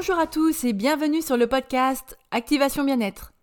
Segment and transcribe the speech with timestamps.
[0.00, 3.34] Bonjour à tous et bienvenue sur le podcast Activation Bien-être.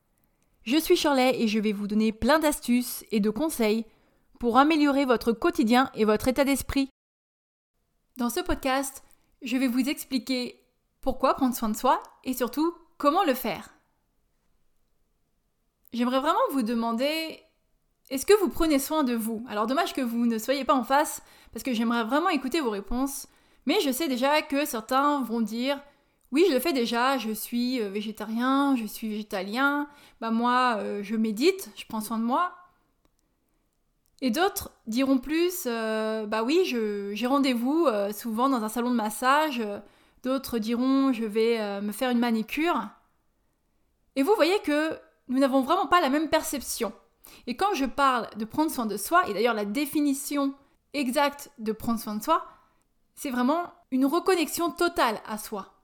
[0.63, 3.85] Je suis Shirley et je vais vous donner plein d'astuces et de conseils
[4.39, 6.89] pour améliorer votre quotidien et votre état d'esprit.
[8.17, 9.03] Dans ce podcast,
[9.43, 10.65] je vais vous expliquer
[10.99, 13.76] pourquoi prendre soin de soi et surtout comment le faire.
[15.93, 17.39] J'aimerais vraiment vous demander
[18.09, 19.45] est-ce que vous prenez soin de vous?
[19.48, 21.21] Alors dommage que vous ne soyez pas en face
[21.53, 23.27] parce que j'aimerais vraiment écouter vos réponses,
[23.67, 25.79] mais je sais déjà que certains vont dire
[26.31, 29.88] oui, je le fais déjà, je suis euh, végétarien, je suis végétalien,
[30.20, 32.54] bah moi euh, je médite, je prends soin de moi.
[34.20, 39.62] Et d'autres diront plus, euh, bah oui, j'ai rendez-vous souvent dans un salon de massage,
[40.23, 42.90] d'autres diront je vais me faire une manicure.
[44.16, 46.94] Et vous voyez que nous n'avons vraiment pas la même perception.
[47.46, 50.55] Et quand je parle de prendre soin de soi, et d'ailleurs la définition
[50.94, 52.44] exacte de prendre soin de soi,
[53.13, 55.76] c'est vraiment une reconnexion totale à soi.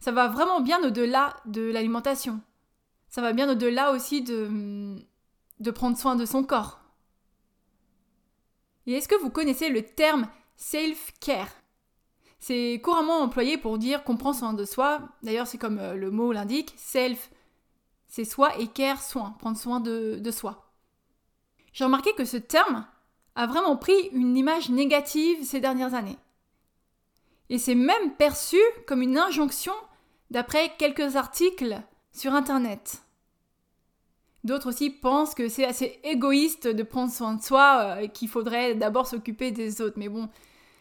[0.00, 2.40] Ça va vraiment bien au-delà de l'alimentation.
[3.08, 4.96] Ça va bien au-delà aussi de,
[5.60, 6.80] de prendre soin de son corps.
[8.86, 11.50] Et est-ce que vous connaissez le terme self-care?
[12.38, 15.00] C'est couramment employé pour dire qu'on prend soin de soi.
[15.22, 17.30] D'ailleurs, c'est comme euh, le mot l'indique, self,
[18.06, 20.72] c'est soi et care, soin, prendre soin de, de soi.
[21.72, 22.86] J'ai remarqué que ce terme
[23.34, 26.18] a vraiment pris une image négative ces dernières années.
[27.50, 29.72] Et c'est même perçu comme une injonction
[30.30, 31.80] d'après quelques articles
[32.12, 33.02] sur Internet.
[34.44, 38.28] D'autres aussi pensent que c'est assez égoïste de prendre soin de soi, et euh, qu'il
[38.28, 39.98] faudrait d'abord s'occuper des autres.
[39.98, 40.28] Mais bon,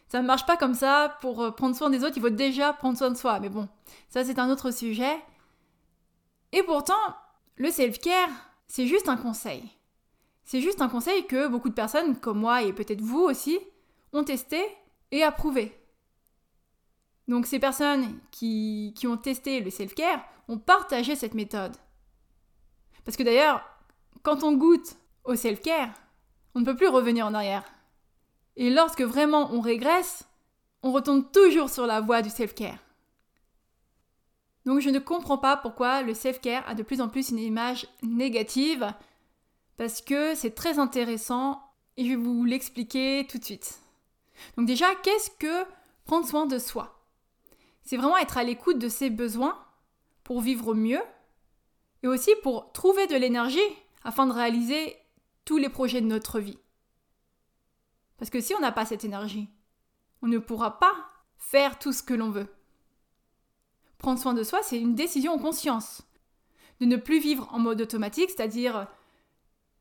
[0.10, 1.18] ça ne marche pas comme ça.
[1.22, 3.40] Pour euh, prendre soin des autres, il faut déjà prendre soin de soi.
[3.40, 3.68] Mais bon,
[4.10, 5.18] ça c'est un autre sujet.
[6.52, 6.94] Et pourtant,
[7.56, 8.30] le self-care,
[8.67, 9.64] c'est juste un conseil.
[10.44, 13.60] C'est juste un conseil que beaucoup de personnes, comme moi et peut-être vous aussi,
[14.14, 14.64] ont testé
[15.11, 15.77] et approuvé.
[17.27, 21.76] Donc ces personnes qui, ont testé le self-care ont partagé cette méthode.
[23.04, 23.64] Parce que d'ailleurs,
[24.23, 24.95] quand on goûte
[25.26, 25.93] au self-care,
[26.55, 27.66] on ne peut plus revenir en arrière.
[28.55, 30.23] Et lorsque vraiment on régresse,
[30.83, 32.80] on retourne toujours sur la voie du self-care.
[34.66, 37.87] Donc je ne comprends pas pourquoi le self-care a de plus en plus une image
[38.04, 38.93] négative,
[39.77, 41.61] parce que c'est très intéressant
[41.95, 43.80] et je vais vous l'expliquer tout de suite.
[44.58, 45.66] Donc déjà, qu'est-ce que
[46.05, 46.97] prendre soin de soi?
[47.87, 49.58] C'est vraiment être à l'écoute de ses besoins
[50.25, 51.02] pour vivre mieux
[52.03, 53.59] et aussi pour trouver de l'énergie
[54.03, 54.98] afin de réaliser
[55.45, 56.59] tous les projets de notre vie.
[58.17, 59.48] Parce que si on n'a pas cette énergie,
[60.21, 60.93] on ne pourra pas
[61.37, 62.53] faire tout ce que l'on veut.
[63.99, 66.05] Prendre soin de soi, c'est une décision en conscience.
[66.81, 68.87] De ne plus vivre en mode automatique, c'est-à-dire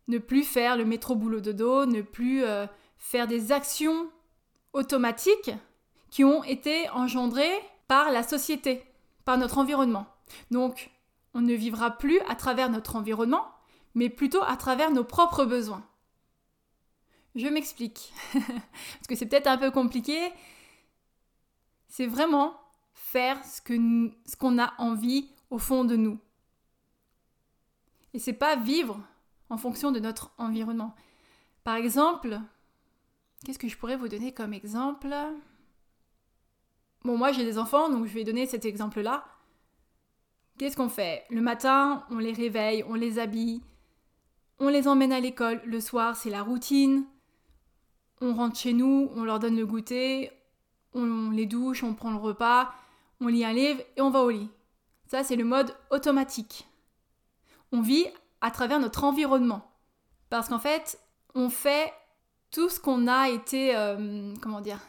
[0.06, 2.68] ne plus faire le métro boulot de dos, ne plus euh,
[2.98, 4.08] faire des actions
[4.74, 5.50] automatiques
[6.08, 8.84] qui ont été engendrées par la société,
[9.24, 10.06] par notre environnement.
[10.50, 10.91] Donc,
[11.34, 13.47] on ne vivra plus à travers notre environnement,
[13.94, 15.86] mais plutôt à travers nos propres besoins.
[17.34, 20.32] Je m'explique, parce que c'est peut-être un peu compliqué.
[21.88, 22.58] C'est vraiment
[22.94, 26.18] faire ce qu'on ce a envie au fond de nous.
[28.14, 28.98] Et c'est pas vivre
[29.50, 30.94] en fonction de notre environnement.
[31.64, 32.41] Par exemple,
[33.44, 35.14] qu'est-ce que je pourrais vous donner comme exemple?
[37.06, 39.24] Bon, moi j'ai des enfants, donc je vais donner cet exemple-là.
[40.58, 41.22] Qu'est-ce qu'on fait?
[41.30, 43.62] Le matin, on les réveille, on les habille,
[44.58, 45.62] on les emmène à l'école.
[45.64, 47.04] Le soir, c'est la routine.
[48.20, 50.32] On rentre chez nous, on leur donne le goûter,
[50.94, 52.74] on les douche, on prend le repas,
[53.20, 54.50] on lit un livre et on va au lit.
[55.06, 56.66] Ça, c'est le mode automatique.
[57.70, 58.06] On vit
[58.40, 59.70] à travers notre environnement.
[60.28, 60.98] Parce qu'en fait,
[61.36, 61.92] on fait
[62.50, 64.80] tout ce qu'on a été, euh, comment dire,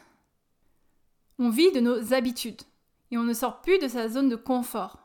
[1.38, 2.62] on vit de nos habitudes
[3.10, 4.98] et on ne sort plus de sa zone de confort.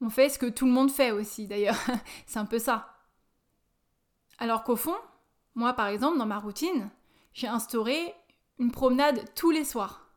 [0.00, 1.78] On fait ce que tout le monde fait aussi, d'ailleurs.
[2.26, 2.94] C'est un peu ça.
[4.38, 4.96] Alors qu'au fond,
[5.54, 6.90] moi par exemple, dans ma routine,
[7.32, 8.14] j'ai instauré
[8.58, 10.08] une promenade tous les soirs.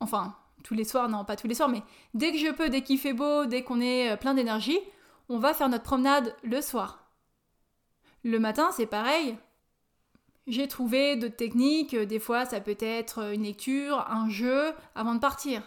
[0.00, 0.34] Enfin,
[0.64, 1.82] tous les soirs, non, pas tous les soirs, mais
[2.14, 4.78] dès que je peux, dès qu'il fait beau, dès qu'on est euh, plein d'énergie,
[5.28, 7.10] on va faire notre promenade le soir.
[8.24, 9.36] Le matin, c'est pareil,
[10.46, 15.20] j'ai trouvé d'autres techniques, des fois ça peut être une lecture, un jeu, avant de
[15.20, 15.62] partir.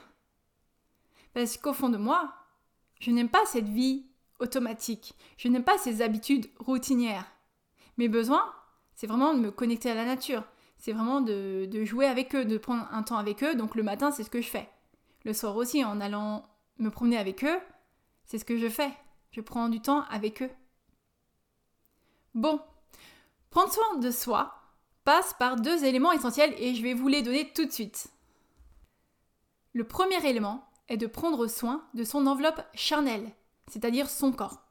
[1.33, 2.33] Parce qu'au fond de moi,
[2.99, 4.05] je n'aime pas cette vie
[4.39, 7.31] automatique, je n'aime pas ces habitudes routinières.
[7.97, 8.53] Mes besoins,
[8.95, 10.43] c'est vraiment de me connecter à la nature,
[10.77, 13.83] c'est vraiment de, de, jouer avec eux, de prendre un temps avec eux, donc le
[13.83, 14.69] matin c'est ce que je fais.
[15.23, 16.43] Le soir aussi, en allant
[16.77, 17.59] me promener avec eux,
[18.25, 18.91] c'est ce que je fais.
[19.31, 20.49] Je prends du temps avec eux.
[22.33, 22.59] Bon,
[23.49, 24.62] prendre soin de soi,
[25.05, 28.07] passe par deux éléments essentiels et je vais vous les donner tout de suite.
[29.73, 33.31] Le premier élément, est de prendre soin de son enveloppe charnelle,
[33.67, 34.61] c'est-à-dire son corps.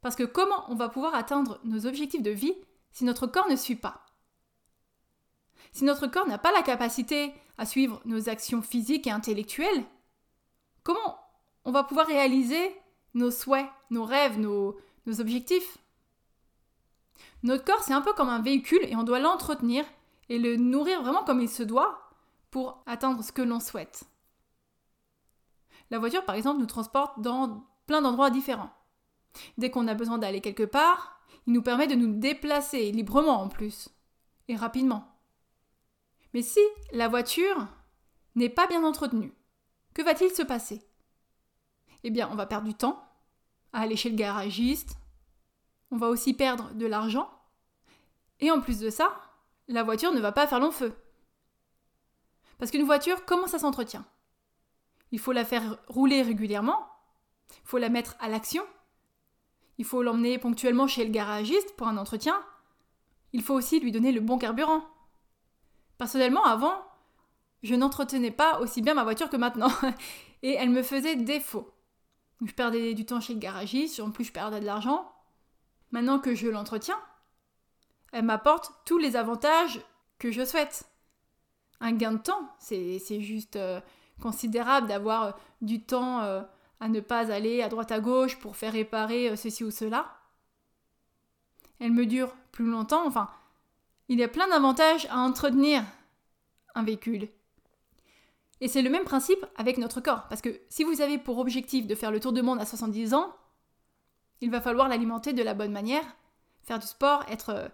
[0.00, 2.54] Parce que comment on va pouvoir atteindre nos objectifs de vie
[2.92, 4.04] si notre corps ne suit pas?
[5.72, 9.84] Si notre corps n'a pas la capacité à suivre nos actions physiques et intellectuelles,
[10.82, 11.18] comment
[11.64, 12.74] on va pouvoir réaliser
[13.14, 14.76] nos souhaits, nos rêves, nos,
[15.18, 15.78] objectifs?
[17.42, 19.84] Notre corps, c'est un peu comme un véhicule et on doit l'entretenir
[20.28, 22.10] et le nourrir vraiment comme il se doit
[22.50, 24.04] pour atteindre ce que l'on souhaite.
[25.90, 28.72] La voiture, par exemple, nous transporte dans plein d'endroits différents.
[29.58, 33.48] Dès qu'on a besoin d'aller quelque part, il nous permet de nous déplacer librement en
[33.48, 33.88] plus,
[34.48, 35.08] et rapidement.
[36.34, 36.60] Mais si
[36.92, 37.66] la voiture
[38.36, 39.34] n'est pas bien entretenue,
[39.94, 40.82] que va-t-il se passer?
[42.04, 43.02] Eh bien, on va perdre du temps
[43.72, 44.96] à aller chez le garagiste,
[45.92, 47.30] on va aussi perdre de l'argent,
[48.40, 49.14] et en plus de ça,
[49.68, 50.92] la voiture ne va pas faire long feu.
[52.58, 54.04] Parce qu'une voiture, comment ça s'entretient?
[55.12, 56.88] Il faut la faire rouler régulièrement,
[57.50, 58.64] il faut la mettre à l'action,
[59.76, 62.42] il faut l'emmener ponctuellement chez le garagiste pour un entretien,
[63.34, 64.84] il faut aussi lui donner le bon carburant.
[65.98, 66.82] Personnellement, avant,
[67.62, 69.72] je n'entretenais pas aussi bien ma voiture que maintenant,
[70.42, 71.70] et elle me faisait défaut.
[72.44, 75.12] Je perdais du temps chez le garagiste, en plus je perdais de l'argent.
[75.92, 76.98] Maintenant que je l'entretiens,
[78.12, 79.80] elle m'apporte tous les avantages
[80.18, 80.84] que je souhaite
[81.80, 82.48] un gain de temps.
[82.58, 83.80] C'est juste euh,
[84.20, 86.42] considérable d'avoir euh, du temps euh,
[86.80, 90.06] à ne pas aller à droite à gauche pour faire réparer ceci ou cela.
[91.78, 93.06] Elle me dure plus longtemps.
[93.06, 93.28] Enfin,
[94.08, 95.84] il y a plein d'avantages à entretenir
[96.74, 97.28] un véhicule.
[98.60, 100.28] Et c'est le même principe avec notre corps.
[100.28, 103.14] Parce que si vous avez pour objectif de faire le tour du monde à 70
[103.14, 103.34] ans,
[104.42, 106.04] il va falloir l'alimenter de la bonne manière,
[106.62, 107.70] faire du sport, être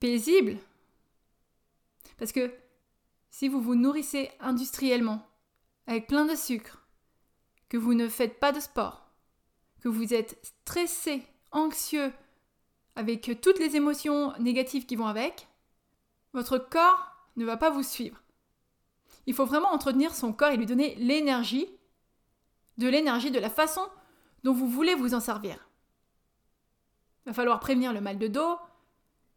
[0.00, 0.58] paisible.
[2.18, 2.52] Parce que
[3.30, 5.26] si vous vous nourrissez industriellement,
[5.86, 6.86] avec plein de sucre,
[7.68, 9.10] que vous ne faites pas de sport,
[9.80, 11.22] que vous êtes stressé,
[11.52, 12.12] anxieux,
[12.96, 15.48] avec toutes les émotions négatives qui vont avec,
[16.32, 18.22] votre corps ne va pas vous suivre.
[19.26, 21.68] Il faut vraiment entretenir son corps et lui donner l'énergie,
[22.78, 23.86] de l'énergie, de la façon
[24.42, 25.68] dont vous voulez vous en servir.
[27.24, 28.58] Il va falloir prévenir le mal de dos,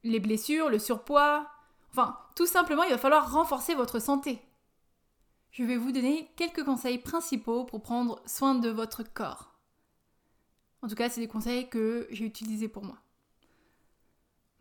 [0.03, 1.47] les blessures, le surpoids,
[1.91, 4.39] Enfin, tout simplement, il va falloir renforcer votre santé.
[5.49, 9.55] Je vais vous donner quelques conseils principaux pour prendre soin de votre corps.
[10.83, 12.99] En tout cas, c'est des conseils que j'ai utilisés pour moi.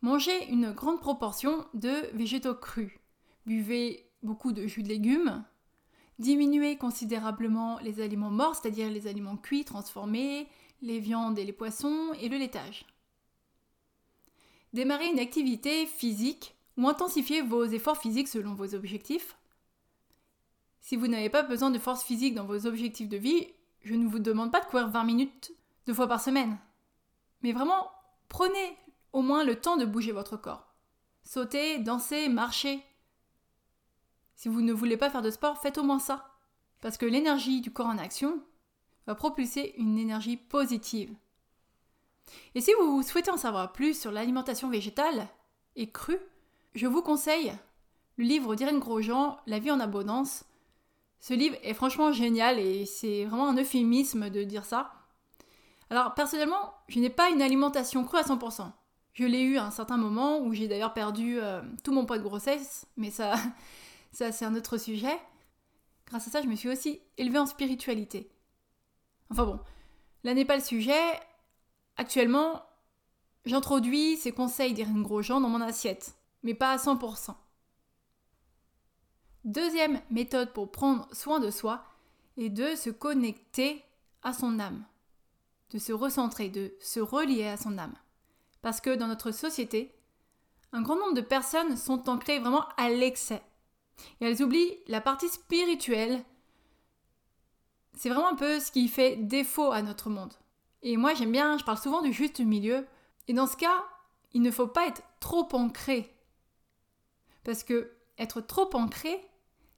[0.01, 2.93] Mangez une grande proportion de végétaux crus.
[3.45, 5.45] Buvez beaucoup de jus de légumes.
[6.19, 10.49] Diminuez considérablement les aliments morts, c'est-à-dire les aliments cuits, transformés,
[10.81, 12.87] les viandes et les poissons et le laitage.
[14.77, 19.39] Démarrez une activité physique ou intensifiez vos efforts physiques selon vos objectifs.
[20.83, 23.47] Si vous n'avez pas besoin de force physique dans vos objectifs de vie,
[23.81, 25.53] je ne vous demande pas de courir 20 minutes
[25.87, 26.59] deux fois par semaine.
[27.41, 27.91] Mais vraiment,
[28.29, 28.77] prenez
[29.15, 30.75] au moins le temps de bouger votre corps.
[31.25, 32.85] Sautez, dansez, marchez.
[34.35, 36.35] Si vous ne voulez pas faire de sport, faites au moins ça.
[36.83, 38.43] Parce que l'énergie du corps en action
[39.07, 41.15] va propulser une énergie positive.
[42.55, 45.29] Et si vous souhaitez en savoir plus sur l'alimentation végétale
[45.77, 46.19] et crue,
[46.75, 47.53] je vous conseille
[48.17, 50.45] le livre d'Irène Grosjean, La vie en abondance.
[51.21, 54.93] Ce livre est franchement génial et c'est vraiment un euphémisme de dire ça.
[55.91, 58.71] Alors personnellement, je n'ai pas une alimentation crue à 100%.
[59.13, 62.19] Je l'ai eu à un certain moment où j'ai d'ailleurs perdu euh, tout mon poids
[62.19, 63.35] de grossesse, mais ça,
[64.13, 65.19] ça c'est un autre sujet.
[66.07, 68.31] Grâce à ça, je me suis aussi élevée en spiritualité.
[69.31, 69.61] Enfin bon,
[70.23, 71.01] là n'est pas le sujet.
[71.97, 72.63] Actuellement,
[73.45, 77.35] j'introduis ces conseils d'Irène Grosjean dans mon assiette mais pas à 100%.
[79.45, 81.85] Deuxième méthode pour prendre soin de soi
[82.37, 83.85] est de se connecter
[84.23, 84.85] à son âme,
[85.71, 87.95] de se recentrer, de se relier à son âme.
[88.63, 89.93] Parce que dans notre société,
[90.73, 93.43] un grand nombre de personnes sont ancrées vraiment à l'excès.
[94.21, 96.25] Et elles oublient la partie spirituelle.
[97.95, 100.35] C'est vraiment un peu ce qui fait défaut à notre monde.
[100.89, 102.87] Et moi j'aime bien, je parle souvent du juste milieu.
[103.27, 103.85] Et dans ce cas,
[104.35, 106.15] il ne faut pas être trop ancré
[107.43, 109.21] parce que être trop ancré,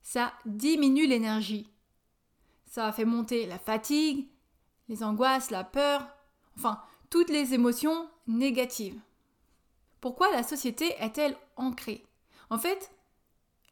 [0.03, 1.71] ça diminue l'énergie.
[2.67, 4.29] Ça fait monter la fatigue,
[4.91, 6.07] les angoisses, la peur,
[6.59, 9.01] enfin toutes les émotions négatives.
[10.03, 12.05] Pourquoi la société est-elle ancrée?
[12.51, 12.93] En fait,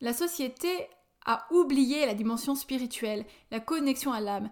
[0.00, 0.88] la société
[1.26, 4.50] a oublié la dimension spirituelle, la connexion à l'âme.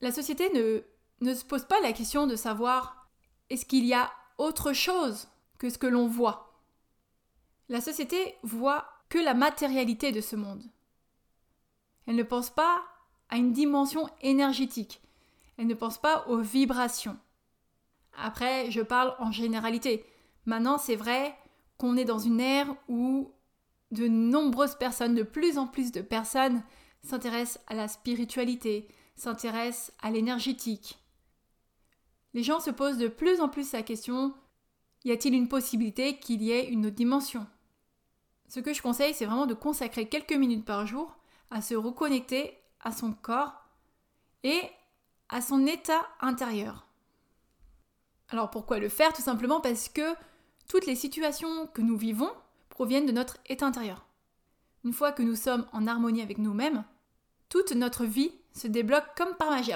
[0.00, 0.82] La société ne,
[1.20, 3.08] ne se pose pas la question de savoir
[3.50, 6.60] est-ce qu'il y a autre chose que ce que l'on voit?
[7.68, 10.62] La société voit que la matérialité de ce monde.
[12.06, 12.82] Elle ne pense pas
[13.28, 15.00] à une dimension énergétique.
[15.58, 17.18] Elle ne pense pas aux vibrations.
[18.16, 20.04] Après, je parle en généralité.
[20.44, 21.36] Maintenant, c'est vrai
[21.78, 23.32] qu'on est dans une ère où
[23.90, 26.62] de nombreuses personnes, de plus en plus de personnes
[27.02, 30.98] s'intéressent à la spiritualité, s'intéressent à l'énergétique.
[32.36, 34.34] Les gens se posent de plus en plus la question
[35.06, 37.46] y a-t-il une possibilité qu'il y ait une autre dimension?
[38.46, 41.16] Ce que je conseille, c'est vraiment de consacrer quelques minutes par jour
[41.50, 43.54] à se reconnecter à son corps
[44.42, 44.60] et
[45.30, 46.86] à son état intérieur.
[48.28, 49.14] Alors pourquoi le faire?
[49.14, 50.14] Tout simplement parce que
[50.68, 52.30] toutes les situations que nous vivons
[52.68, 54.04] proviennent de notre état intérieur.
[54.84, 56.84] Une fois que nous sommes en harmonie avec nous-mêmes,
[57.48, 59.72] toute notre vie se débloque comme par magie.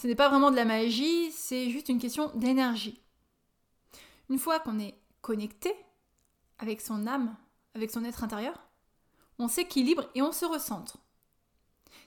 [0.00, 3.02] Ce n'est pas vraiment de la magie, c'est juste une question d'énergie.
[4.30, 5.74] Une fois qu'on est connecté
[6.58, 7.36] avec son âme,
[7.74, 8.58] avec son être intérieur,
[9.38, 10.96] on s'équilibre et on se recentre.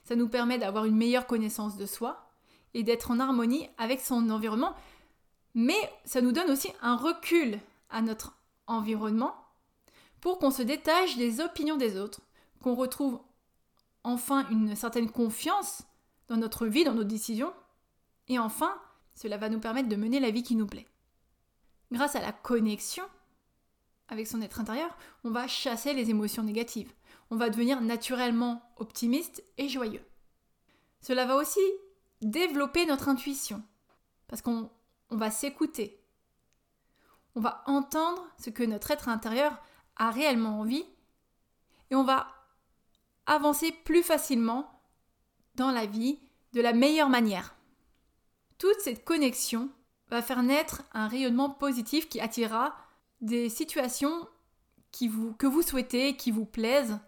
[0.02, 2.28] Ça nous permet d'avoir une meilleure connaissance de soi
[2.74, 4.74] et d'être en harmonie avec son environnement,
[5.54, 7.60] mais ça nous donne aussi un recul
[7.90, 8.36] à notre
[8.66, 9.36] environnement
[10.20, 12.22] pour qu'on se détache des opinions des autres,
[12.60, 13.20] qu'on retrouve
[14.02, 15.84] enfin une certaine confiance
[16.26, 17.52] dans notre vie, dans nos décisions,
[18.28, 18.74] et enfin,
[19.14, 20.88] cela va nous permettre de mener la vie qui nous plaît.
[21.92, 23.04] Grâce à la connexion
[24.08, 26.92] avec son être intérieur, on va chasser les émotions négatives.
[27.30, 30.04] On va devenir naturellement optimiste et joyeux.
[31.00, 31.60] Cela va aussi
[32.20, 33.62] développer notre intuition,
[34.28, 34.70] parce qu'on
[35.10, 36.02] va s'écouter.
[37.34, 39.58] On va entendre ce que notre être intérieur
[39.96, 40.84] a réellement envie,
[41.90, 42.28] et on va
[43.26, 44.82] avancer plus facilement
[45.54, 46.18] dans la vie
[46.52, 47.54] de la meilleure manière.
[48.64, 49.68] Toute cette connexion
[50.08, 52.74] va faire naître un rayonnement positif qui attirera
[53.20, 54.26] des situations
[54.90, 56.98] qui vous, que vous souhaitez, qui vous plaisent,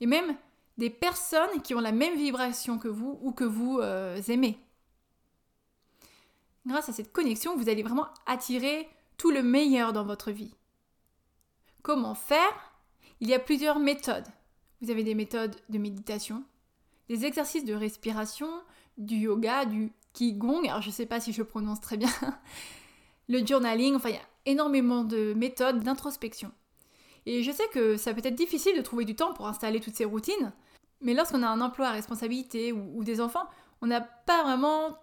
[0.00, 0.34] et même
[0.78, 4.58] des personnes qui ont la même vibration que vous ou que vous euh, aimez.
[6.66, 10.54] Grâce à cette connexion, vous allez vraiment attirer tout le meilleur dans votre vie.
[11.82, 12.72] Comment faire?
[13.20, 14.28] Il y a plusieurs méthodes.
[14.80, 16.44] Vous avez des méthodes de méditation,
[17.10, 18.48] des exercices de respiration,
[18.96, 22.10] du yoga, du Qigong, alors je ne sais pas si je prononce très bien,
[23.28, 26.50] le journaling, enfin il y a énormément de méthodes d'introspection.
[27.26, 29.96] Et je sais que ça peut être difficile de trouver du temps pour installer toutes
[29.96, 30.52] ces routines,
[31.00, 33.46] mais lorsqu'on a un emploi à responsabilité ou, ou des enfants,
[33.82, 34.96] on n'a pas vraiment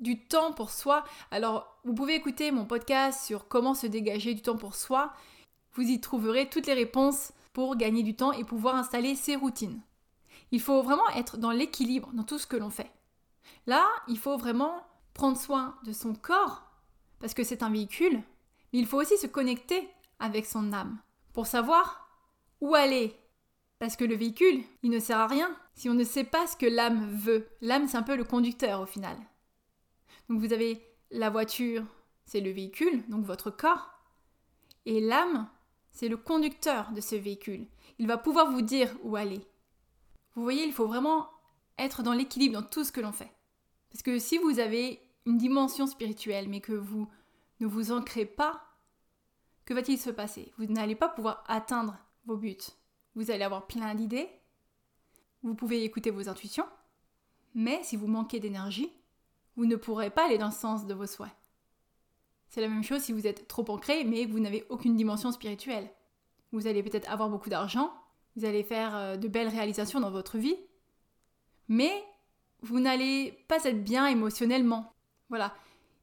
[0.00, 1.04] du temps pour soi.
[1.30, 5.12] Alors vous pouvez écouter mon podcast sur comment se dégager du temps pour soi.
[5.74, 9.80] Vous y trouverez toutes les réponses pour gagner du temps et pouvoir installer ces routines.
[10.50, 12.90] Il faut vraiment être dans l'équilibre dans tout ce que l'on fait.
[13.66, 16.70] Là, il faut vraiment prendre soin de son corps,
[17.20, 18.22] parce que c'est un véhicule,
[18.72, 20.98] mais il faut aussi se connecter avec son âme,
[21.32, 22.08] pour savoir
[22.60, 23.14] où aller.
[23.78, 26.56] Parce que le véhicule, il ne sert à rien si on ne sait pas ce
[26.56, 27.48] que l'âme veut.
[27.60, 29.16] L'âme, c'est un peu le conducteur au final.
[30.28, 30.80] Donc vous avez
[31.10, 31.84] la voiture,
[32.24, 33.90] c'est le véhicule, donc votre corps.
[34.86, 35.48] Et l'âme,
[35.90, 37.66] c'est le conducteur de ce véhicule.
[37.98, 39.44] Il va pouvoir vous dire où aller.
[40.34, 41.28] Vous voyez, il faut vraiment
[41.78, 43.32] être dans l'équilibre dans tout ce que l'on fait.
[43.92, 47.08] Parce que si vous avez une dimension spirituelle, mais que vous
[47.60, 48.62] ne vous ancrez pas,
[49.64, 50.52] que va-t-il se passer?
[50.58, 51.96] Vous n'allez pas pouvoir atteindre
[52.26, 52.56] vos buts.
[53.14, 54.28] Vous allez avoir plein d'idées,
[55.42, 56.66] vous pouvez écouter vos intuitions,
[57.54, 58.90] mais si vous manquez d'énergie,
[59.56, 61.30] vous ne pourrez pas aller dans le sens de vos souhaits.
[62.48, 65.90] C'est la même chose si vous êtes trop ancré, mais vous n'avez aucune dimension spirituelle.
[66.52, 67.92] Vous allez peut-être avoir beaucoup d'argent,
[68.36, 70.56] vous allez faire euh, de belles réalisations dans votre vie,
[71.68, 72.02] mais
[72.62, 74.94] vous n'allez pas être bien émotionnellement.
[75.28, 75.54] Voilà,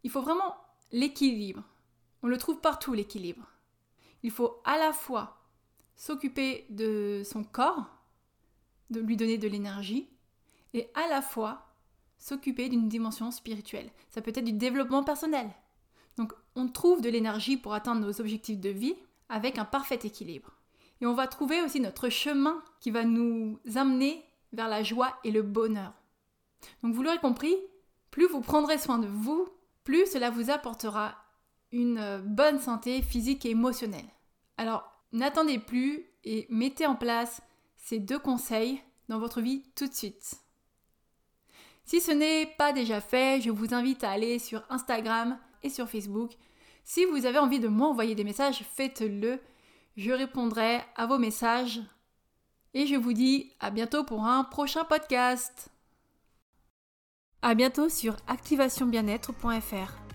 [0.03, 0.55] il faut vraiment
[0.91, 1.63] l'équilibre.
[2.21, 3.47] On le trouve partout, l'équilibre.
[4.23, 5.37] Il faut à la fois
[5.95, 7.85] s'occuper de son corps,
[8.89, 10.09] de lui donner de l'énergie,
[10.73, 11.69] et à la fois
[12.17, 13.89] s'occuper d'une dimension spirituelle.
[14.09, 15.49] Ça peut être du développement personnel.
[16.17, 18.95] Donc on trouve de l'énergie pour atteindre nos objectifs de vie
[19.29, 20.51] avec un parfait équilibre.
[21.01, 25.31] Et on va trouver aussi notre chemin qui va nous amener vers la joie et
[25.31, 25.93] le bonheur.
[26.83, 27.55] Donc vous l'aurez compris,
[28.11, 29.47] plus vous prendrez soin de vous,
[29.83, 31.15] plus cela vous apportera
[31.71, 34.09] une bonne santé physique et émotionnelle.
[34.57, 37.41] Alors n'attendez plus et mettez en place
[37.77, 40.39] ces deux conseils dans votre vie tout de suite.
[41.85, 45.89] Si ce n'est pas déjà fait, je vous invite à aller sur Instagram et sur
[45.89, 46.31] Facebook.
[46.83, 49.39] Si vous avez envie de m'envoyer des messages, faites-le.
[49.97, 51.81] Je répondrai à vos messages.
[52.75, 55.71] Et je vous dis à bientôt pour un prochain podcast.
[57.41, 60.08] À bientôt sur activationbienêtre.fr.